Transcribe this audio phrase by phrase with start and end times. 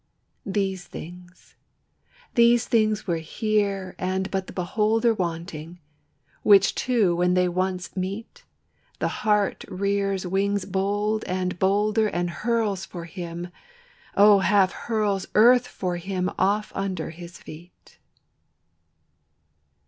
[0.47, 1.53] These things,
[2.33, 5.79] these things were here and but the beholder Wanting;
[6.41, 8.43] which two when they once meet,
[8.97, 13.49] The heart rears wings bold and bolder And hurls for him,
[14.17, 17.99] O half hurls earth for him off under his feet.